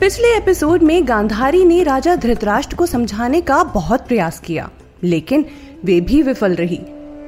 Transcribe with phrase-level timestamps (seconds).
[0.00, 4.68] पिछले एपिसोड में गांधारी ने राजा धृतराष्ट्र को समझाने का बहुत प्रयास किया,
[5.02, 5.44] लेकिन
[5.84, 6.78] वे भी विफल रही।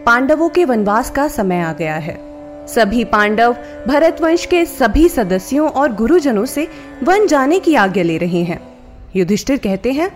[0.07, 2.17] पांडवों के वनवास का समय आ गया है।
[2.67, 3.57] सभी पांडव
[3.89, 6.69] भरत वंश के सभी सदस्यों और गुरुजनों से
[7.03, 8.61] वन जाने की आज्ञा ले रहे हैं।
[9.17, 10.11] युधिष्ठिर कहते हैं,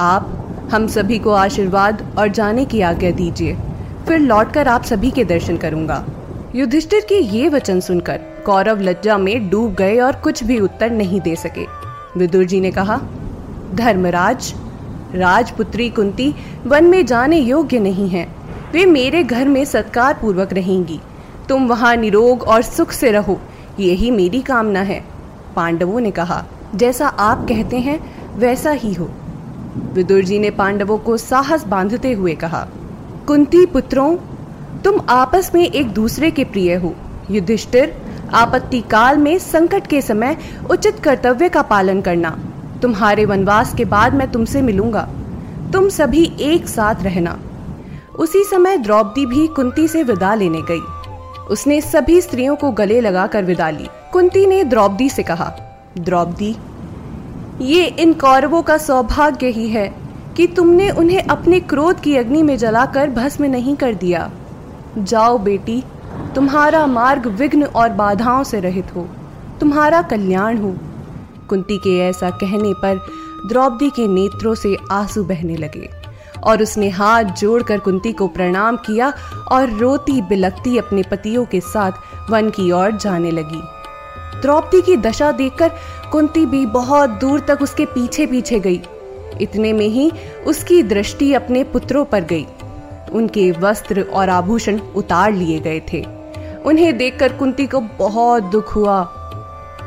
[0.00, 3.56] आप, हम सभी को आशीर्वाद और जाने की आज्ञा दीजिए,
[4.08, 6.04] फिर लौटकर आप सभी के दर्शन करूँगा।
[6.54, 11.20] युधिष्ठिर के ये वचन सुनकर कौरव लज्जा में डूब गए और कुछ भी उत्तर नहीं
[11.20, 11.77] दे सके।
[12.16, 13.00] विदुर जी ने कहा,
[13.74, 14.54] धर्मराज,
[15.14, 16.34] राजपुत्री कुंती
[16.66, 18.28] वन में जाने योग्य नहीं है।
[18.72, 21.00] वे मेरे घर में सत्कार पूर्वक रहेंगी।
[21.48, 23.40] तुम वहाँ निरोग और सुख से रहो
[23.80, 25.04] यही मेरी कामना है।
[25.56, 28.00] पांडवों ने कहा, जैसा आप कहते हैं,
[28.36, 29.10] वैसा ही हो।
[29.92, 32.66] विदुर जी ने पांडवों को साहस बांधते हुए कहा,
[33.26, 34.16] कुंती पुत्रों,
[34.84, 36.94] तुम आपस में एक दूसरे के प्रिय हो।
[37.30, 37.96] युधिष्ठिर
[38.34, 40.36] आपत्ति काल में संकट के समय
[40.70, 42.38] उचित कर्तव्य का पालन करना।
[42.82, 45.08] तुम्हारे वनवास के बाद मैं तुमसे मिलूँगा।
[45.72, 47.38] तुम सभी एक साथ रहना।
[48.18, 50.80] उसी समय द्रौपदी भी कुंती से विदा लेने गई।
[51.50, 55.52] उसने सभी स्त्रियों को गले लगाकर विदा ली। कुंती ने द्रौपदी से कहा,
[55.98, 56.56] द्रौपदी,
[57.60, 59.88] ये इन कौरवों का सौभाग्य ही है
[60.36, 64.30] कि तुमने उन्हें अपने क्रोध की अग्नि में जलाकर भस्म नहीं कर दिया।
[64.98, 65.82] जाओ बेटी
[66.34, 69.08] तुम्हारा मार्ग विघ्न और बाधाओं से रहित हो।
[69.60, 70.76] तुम्हारा कल्याण हो।
[71.48, 73.06] कुंती के ऐसा कहने पर
[73.48, 75.88] द्रौपदी के नेत्रों से आँसू बहने लगे
[76.44, 79.12] और उसने हाथ जोड़कर कुंती को प्रणाम किया
[79.52, 81.92] और रोती बिलकती अपने पतियों के साथ
[82.30, 83.62] वन की ओर जाने लगी।
[84.40, 85.70] द्रौपदी की दशा देखकर
[86.12, 88.80] कुंती भी बहुत दूर तक उसके पीछे पीछे गई।
[89.40, 90.12] इतने में ही
[90.46, 92.46] उसकी दृष्टि अपने पुत्रों पर गई।
[93.08, 96.04] उनके वस्त्र और आभूषण उतार लिए गए थे।
[96.66, 99.02] उन्हें देखकर कुंती को बहुत दुख हुआ।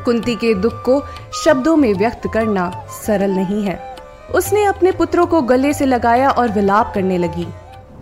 [0.06, 1.02] कुंती के दुख को
[1.44, 3.80] शब्दों में व्यक्त करना सरल नहीं है।
[4.36, 7.48] उसने अपने पुत्रों को गले से लगाया और विलाप करने लगी।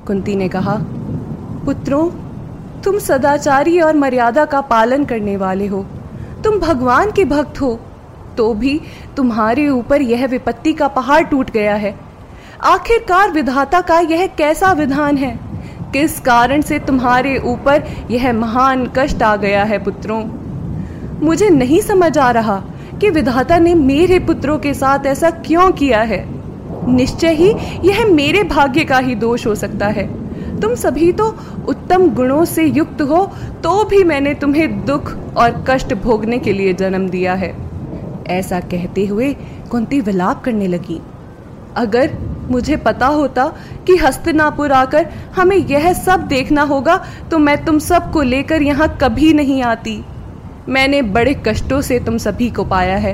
[0.07, 0.77] कुंती ने कहा,
[1.65, 2.09] पुत्रों,
[2.81, 5.85] तुम सदाचारी और मर्यादा का पालन करने वाले हो।
[6.43, 7.79] तुम भगवान के भक्त हो
[8.37, 8.79] तो भी
[9.17, 11.93] तुम्हारे ऊपर यह विपत्ति का पहाड़ टूट गया है।
[12.61, 15.39] आखिरकार विधाता का यह कैसा विधान है?
[15.93, 20.23] किस कारण से तुम्हारे ऊपर यह महान कष्ट आ गया है पुत्रों?
[21.21, 22.55] मुझे नहीं समझ आ रहा
[23.01, 26.23] कि विधाता ने मेरे पुत्रों के साथ ऐसा क्यों किया है।
[26.87, 27.49] निश्चय ही
[27.87, 30.07] यह मेरे भाग्य का ही दोष हो सकता है।
[30.59, 31.27] तुम सभी तो
[31.67, 33.25] उत्तम गुणों से युक्त हो
[33.63, 37.55] तो भी मैंने तुम्हें दुख और कष्ट भोगने के लिए जन्म दिया है।
[38.29, 39.33] ऐसा कहते हुए
[39.71, 41.01] कुंती विलाप करने लगी।
[41.77, 42.17] अगर
[42.51, 43.45] मुझे पता होता
[43.87, 46.95] कि हस्तिनापुर आकर हमें यह सब देखना होगा
[47.31, 50.03] तो मैं तुम सबको लेकर यहाँ कभी नहीं आती।
[50.69, 53.13] मैंने बड़े कष्टों से तुम सभी को पाया है।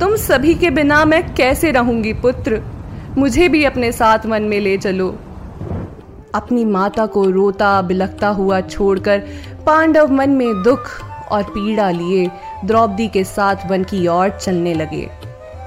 [0.00, 2.62] तुम सभी के बिना मैं कैसे रहूँगी, पुत्र?
[3.18, 5.08] मुझे भी अपने साथ मन में ले चलो।
[6.34, 9.22] अपनी माता को रोता बिलखता हुआ छोड़कर
[9.66, 10.88] पांडव मन में दुख
[11.30, 12.30] और पीड़ा लिए
[12.64, 15.08] द्रौपदी के साथ वन की ओर चलने लगे।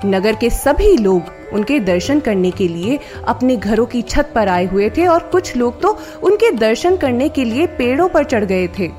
[0.05, 1.21] नगर के सभी लोग
[1.53, 5.55] उनके दर्शन करने के लिए अपने घरों की छत पर आए हुए थे और कुछ
[5.57, 8.89] लोग तो उनके दर्शन करने के लिए पेड़ों पर चढ़ गए थे।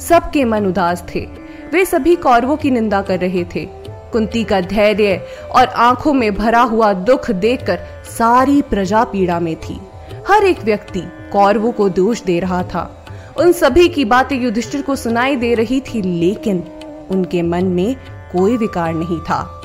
[0.00, 1.26] सबके मन उदास थे।
[1.72, 3.68] वे सभी कौरवों की निंदा कर रहे थे।
[4.12, 9.80] कुंती का धैर्य और आँखों में भरा हुआ दुख देखकर सारी प्रजा पीड़ा में थी।
[10.28, 11.00] हर एक व्यक्ति
[11.32, 13.06] कौरवों को दोष दे रहा था।
[13.38, 16.62] उन सभी की बातें युधिष्ठिर को सुनाई दे रही थी, लेकिन
[17.10, 17.96] उनके मन में
[18.32, 19.55] कोई विकार नहीं था।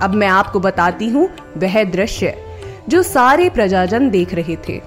[0.00, 2.34] अब मैं आपको बताती हूँ वह दृश्य
[2.88, 4.80] जो सारे प्रजाजन देख रहे थे।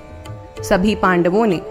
[0.63, 1.61] सभी पांडवों ने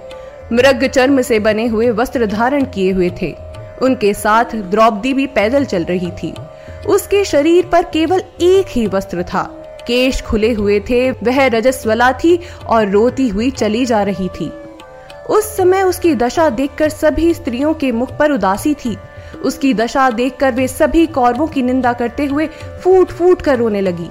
[0.53, 3.35] मृग चर्म से बने हुए वस्त्र धारण किए हुए थे।
[3.83, 6.35] उनके साथ द्रौपदी भी पैदल चल रही थी।
[6.87, 9.43] उसके शरीर पर केवल एक ही वस्त्र था।
[9.87, 14.53] केश खुले हुए थे, वह रजस्वला थी और रोती हुई चली जा रही थी।
[15.31, 18.97] उस समय उसकी दशा देखकर सभी स्त्रियों के मुख पर उदासी थी।
[19.45, 22.47] उसकी दशा देखकर वे सभी कौरवों की निंदा करते हुए
[22.85, 24.09] फूट फूट कर रोने लगी।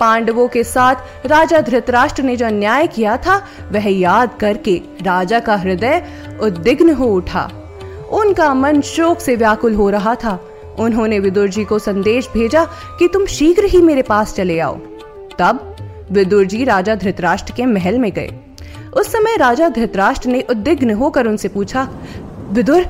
[0.00, 3.36] पांडवों के साथ राजा धृतराष्ट्र ने जो अन्याय किया था,
[3.72, 6.02] वह याद करके राजा का हृदय
[6.40, 7.50] उद्विग्न हो उठा।
[8.12, 10.38] उनका मन शोक से व्याकुल हो रहा था।
[10.78, 12.64] उन्होंने विदुर जी को संदेश भेजा
[12.98, 14.76] कि तुम शीघ्र ही मेरे पास चले आओ।
[15.38, 15.76] तब
[16.12, 18.30] विदुर जी राजा धृतराष्ट्र के महल में गए।
[18.96, 21.88] उस समय राजा धृतराष्ट्र ने उद्विग्न होकर उनसे पूछा,
[22.50, 22.86] विदुर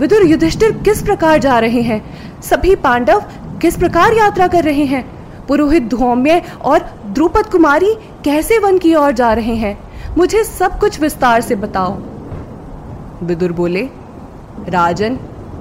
[0.00, 2.02] विदुर युधिष्ठिर किस प्रकार जा रहे हैं?
[2.42, 3.20] सभी पांडव
[3.62, 5.04] किस प्रकार यात्रा कर रहे हैं?
[5.46, 7.94] पुरोहित धौम्य और द्रुपद कुमारी
[8.24, 9.78] कैसे वन की ओर जा रहे हैं?
[10.18, 11.98] मुझे सब कुछ विस्तार से बताओ।
[13.22, 13.88] विदुर बोले,
[14.68, 15.18] राजन,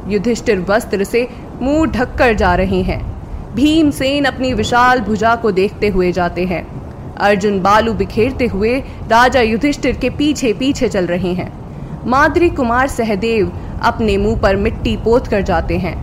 [0.07, 1.27] युधिष्ठिर वस्त्र से
[1.61, 3.23] मुँह ढककर जा रहे हैं।
[3.55, 6.67] भीमसेन अपनी विशाल भुजा को देखते हुए जाते हैं।
[7.15, 11.59] अर्जुन बालू बिखेरते हुए राजा युधिष्ठिर के पीछे पीछे चल रहे हैं।
[12.07, 13.51] माद्री कुमार सहदेव
[13.81, 15.95] अपने मुँह पर मिट्टी पोत कर जाते हैं।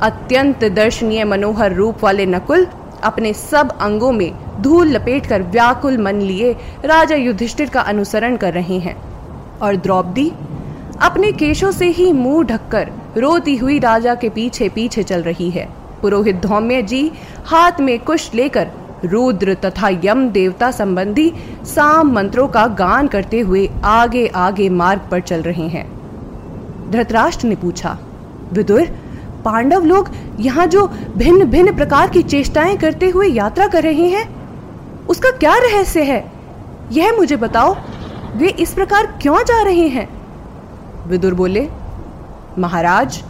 [0.00, 2.66] अत्यंत दर्शनीय मनोहर रूप वाले नकुल
[3.04, 6.52] अपने सब अंगों में धूल लपेटकर व्याकुल मन लिए
[6.84, 8.96] राजा युधिष्ठिर का अनुसरण कर रहे हैं।
[9.58, 10.32] और द्रौपदी
[11.00, 15.68] अपने केशों से ही मुँह ढककर रोती हुई राजा के पीछे पीछे चल रही है।
[16.02, 17.12] पुरोहित धौम्य जी
[17.44, 18.70] हाथ में कुश लेकर
[19.04, 21.32] रुद्र तथा यम देवता संबंधी
[21.64, 25.99] साम मंत्रों का गान करते हुए आगे आगे मार्ग पर चल रहे हैं।
[26.90, 27.96] धृतराष्ट्र ने पूछा,
[28.52, 28.86] विदुर,
[29.44, 30.08] पांडव लोग
[30.40, 34.28] यहाँ जो भिन्न भिन्न प्रकार की चेष्टाएँ करते हुए यात्रा कर रहे हैं,
[35.06, 36.24] उसका क्या रहस्य है?
[36.92, 37.76] यह मुझे बताओ,
[38.36, 40.08] वे इस प्रकार क्यों जा रहे हैं?
[41.08, 41.68] विदुर बोले,
[42.58, 43.22] महाराज,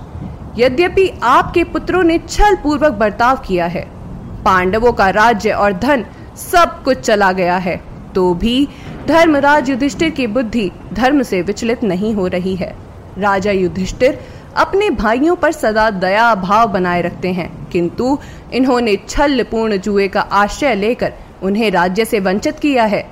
[0.59, 3.87] यद्यपि आपके पुत्रों ने छल पूर्वक बर्ताव किया है,
[4.45, 6.05] पांडवों का राज्य और धन
[6.43, 7.81] सब कुछ चला गया है
[8.15, 8.69] तो भी
[9.07, 12.75] धर्मराज युधिष्ठिर की बुद्धि धर्म से विचलित नहीं हो रही है।
[13.19, 14.21] राजा युधिष्ठिर
[14.57, 18.19] अपने भाइयों पर सदा दया भाव बनाए रखते हैं। किंतु
[18.53, 21.13] इन्होंने छल पूर्ण जुए का आश्रय लेकर
[21.43, 23.09] उन्हें राज्य से वंचित किया है।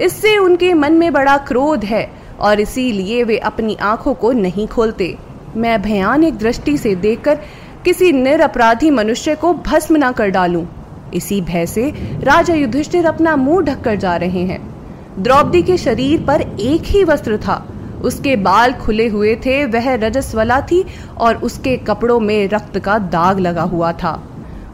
[0.00, 2.10] इससे उनके मन में बड़ा क्रोध है
[2.40, 5.18] और इसीलिए वे अपनी आँखों को नहीं खोलते।
[5.56, 7.38] मैं भयानक दृष्टि से देखकर
[7.84, 10.66] किसी निरपराधी मनुष्य को भस्म न कर डालूं।
[11.14, 11.90] इसी भय से
[12.22, 14.78] राजा युधिष्ठिर अपना मुँह ढककर जा रहे हैं।
[15.18, 17.66] द्रौपदी के शरीर पर एक ही वस्त्र था।
[18.04, 20.84] उसके बाल खुले हुए थे, वह रजस्वला थी
[21.18, 24.22] और उसके कपड़ों में रक्त का दाग लगा हुआ था।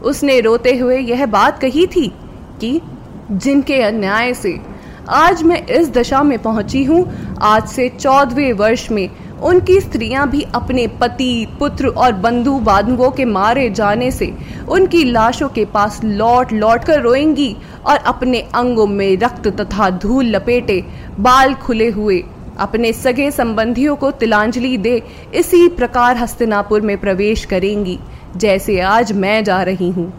[0.03, 2.07] उसने रोते हुए यह बात कही थी
[2.61, 2.79] कि,
[3.31, 4.57] जिनके अन्याय से
[5.09, 7.05] आज मैं इस दशा में पहुँची हूँ,
[7.41, 13.25] आज से चौदवे वर्ष में उनकी स्त्रियाँ भी अपने पति, पुत्र और बंधु बांधुओं के
[13.25, 14.33] मारे जाने से
[14.69, 17.55] उनकी लाशों के पास लौट लौट कर रोएँगी
[17.85, 20.83] और अपने अंगों में रक्त तथा धूल लपेटे
[21.19, 22.23] बाल खुले हुए
[22.57, 25.01] अपने सगे संबंधियों को तिलांजलि दे,
[25.33, 27.97] इसी प्रकार हस्तिनापुर में प्रवेश करेंगी,
[28.35, 30.11] जैसे आज मैं जा रही हूँ।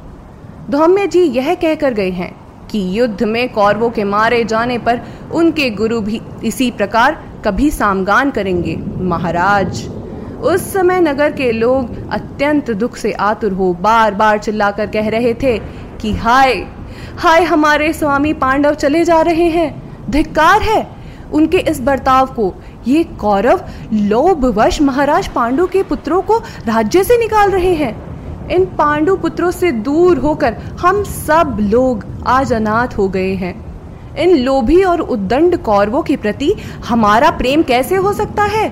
[0.70, 2.34] धौम्य जी यह कहकर गए हैं
[2.70, 5.00] कि युद्ध में कौरवों के मारे जाने पर
[5.34, 9.86] उनके गुरु भी इसी प्रकार कभी सामगान करेंगे। महाराज,
[10.42, 15.34] उस समय नगर के लोग अत्यंत दुख से आतुर हो बार बार चिल्लाकर कह रहे
[15.34, 15.58] थे
[16.00, 16.54] कि हाय
[17.18, 19.70] हाय हमारे स्वामी पांडव चले जा रहे हैं,
[20.10, 20.95] धिक्कार है
[21.32, 22.54] उनके इस बर्ताव को।
[22.86, 23.60] ये कौरव
[23.92, 28.06] लोभवश महाराज पांडु के पुत्रों को राज्य से निकाल रहे हैं।
[28.48, 33.66] इन पांडु पुत्रों से दूर होकर हम सब लोग आज अनाथ हो गए हैं।
[34.16, 36.54] इन लोभी और उद्दंड कौरवों के प्रति
[36.88, 38.68] हमारा प्रेम कैसे हो सकता है?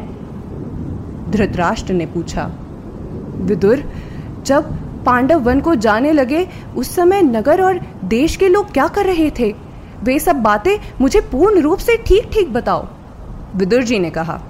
[1.31, 2.51] धृतराष्ट्र ने पूछा।
[3.37, 3.83] विदुर,
[4.45, 9.05] जब पांडव वन को जाने लगे, उस समय नगर और देश के लोग क्या कर
[9.05, 9.55] रहे थे?
[10.03, 12.87] वे सब बातें मुझे पूर्ण रूप से ठीक ठीक बताओ
[13.57, 14.41] विदुर जी ने कहा।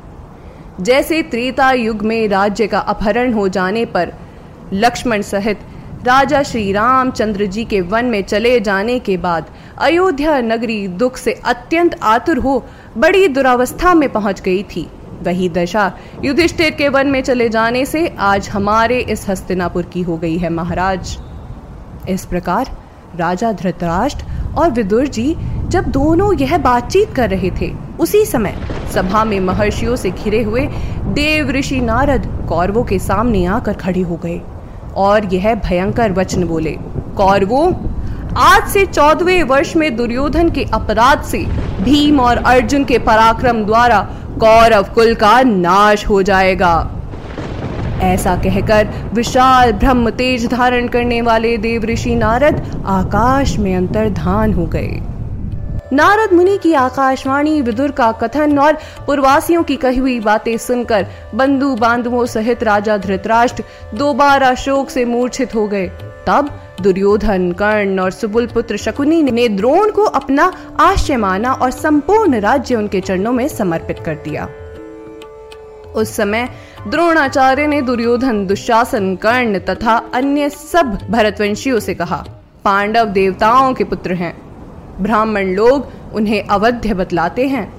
[0.80, 4.12] जैसे त्रेता युग में राज्य का अपहरण हो जाने पर
[4.72, 5.58] लक्ष्मण सहित
[6.06, 9.46] राजा श्री रामचंद्र जी के वन में चले जाने के बाद
[9.78, 12.64] अयोध्या नगरी दुख से अत्यंत आतुर हो
[12.96, 14.86] बड़ी दुरावस्था में पहुँच गई थी।
[15.22, 15.90] वही दशा
[16.24, 20.48] युधिष्ठिर के वन में चले जाने से आज हमारे इस हस्तिनापुर की हो गई है
[20.50, 21.16] महाराज।
[22.08, 22.76] इस प्रकार
[23.16, 24.26] राजा धृतराष्ट्र
[24.58, 25.34] और विदुर जी,
[25.68, 28.54] जब दोनों यह बातचीत कर रहे थे, उसी समय
[28.94, 30.66] सभा में महर्षियों से घिरे हुए
[31.14, 34.40] देव ऋषि नारद कौरवों के सामने आकर खड़े हो गए
[34.96, 36.76] और यह भयंकर वचन बोले,
[37.16, 37.72] कौरवों,
[38.38, 41.38] आज से चौदवे वर्ष में दुर्योधन के अपराध से
[41.82, 44.00] भीम और अर्जुन के पराक्रम द्वारा
[44.40, 46.74] कौरव कुल का नाश हो जाएगा।
[48.04, 54.66] ऐसा कहकर विशाल ब्रह्म तेज धारण करने वाले देव ऋषि नारद आकाश में अंतर्धान हो
[54.66, 55.00] गए।
[55.92, 61.74] नारद मुनि की आकाशवाणी, विदुर का कथन और पूर्वासियों की कही हुई बातें सुनकर बंधु
[61.74, 65.86] बांधवों सहित राजा धृतराष्ट्र दोबारा शोक से मूर्छित हो गए।
[66.26, 72.40] तब दुर्योधन, कर्ण और सुबुल पुत्र शकुनी ने द्रोण को अपना आश्चर्य माना और संपूर्ण
[72.40, 74.48] राज्य उनके चरणों में समर्पित कर दिया।
[75.94, 76.48] उस समय
[76.88, 82.24] द्रोणाचार्य ने दुर्योधन दुशासन कर्ण तथा अन्य सब भरतवंशियों से कहा,
[82.64, 84.34] पांडव देवताओं के पुत्र हैं।
[85.00, 87.72] ब्राह्मण लोग उन्हें अवध्य बतलाते हैं।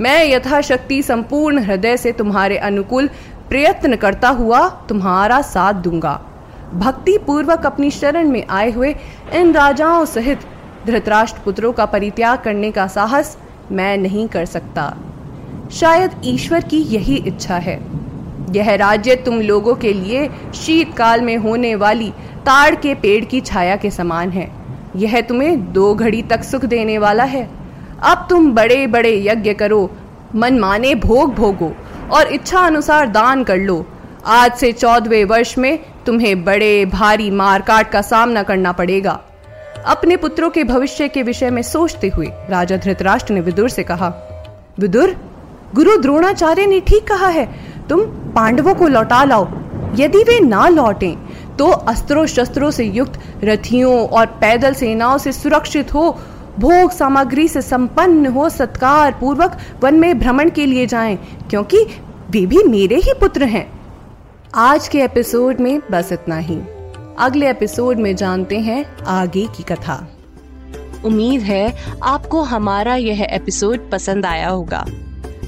[0.00, 3.08] मैं यथाशक्ति संपूर्ण हृदय से तुम्हारे अनुकूल
[3.48, 6.20] प्रयत्न करता हुआ तुम्हारा साथ दूँगा।
[6.74, 8.94] भक्ति पूर्वक अपनी शरण में आए हुए
[9.34, 10.40] इन राजाओं सहित
[10.86, 13.36] धृतराष्ट्र पुत्रों का परित्याग करने का साहस
[13.72, 14.84] मैं नहीं कर सकता।
[15.70, 17.78] शायद ईश्वर की यही इच्छा है।
[18.50, 22.10] यह राज्य तुम लोगों के लिए शीतकाल में होने वाली
[22.46, 24.50] ताड़ के पेड़ की छाया के समान है।
[24.96, 27.48] यह तुम्हें दो घड़ी तक सुख देने वाला है।
[28.02, 29.90] अब तुम बड़े बड़े यज्ञ करो
[30.34, 31.72] मन माने भोग भोगो
[32.12, 33.84] और इच्छा अनुसार दान कर लो।
[34.26, 39.20] आज से चौदवे वर्ष में तुम्हें बड़े भारी मारकाट का सामना करना पड़ेगा।
[39.86, 44.08] अपने पुत्रों के भविष्य के विषय में सोचते हुए राजा धृतराष्ट्र ने विदुर से कहा,
[44.78, 45.16] विदुर
[45.74, 47.48] गुरु द्रोणाचार्य ने ठीक कहा है,
[47.88, 48.00] तुम
[48.34, 49.46] पांडवों को लौटा लाओ।
[49.96, 51.16] यदि वे ना लौटें
[51.56, 56.10] तो अस्त्रों शस्त्रों से युक्त रथियों और पैदल सेनाओं से सुरक्षित हो,
[56.58, 61.16] भोग सामग्री से संपन्न हो सत्कार पूर्वक वन में भ्रमण के लिए जाएँ,
[61.50, 61.84] क्योंकि
[62.30, 63.66] वे भी मेरे ही पुत्र हैं।
[64.54, 66.58] आज के एपिसोड में बस इतना ही।
[67.18, 70.06] अगले एपिसोड में जानते हैं आगे की कथा।
[71.04, 74.84] उम्मीद है आपको हमारा यह एपिसोड पसंद आया होगा।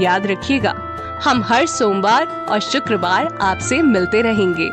[0.00, 0.74] याद रखिएगा।
[1.24, 4.70] हम हर सोमवार और शुक्रवार आपसे मिलते रहेंगे।